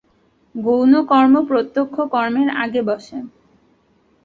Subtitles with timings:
[0.55, 3.17] গৌণ কর্ম প্রত্যক্ষ কর্মের আগে বসে।